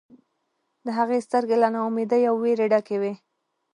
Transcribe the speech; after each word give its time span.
د 0.85 0.87
هغې 0.97 1.19
سترګې 1.27 1.57
له 1.63 1.67
نا 1.73 1.79
امیدۍ 1.89 2.21
او 2.29 2.35
ویرې 2.43 2.65
ډکې 2.71 2.97
وې 3.01 3.13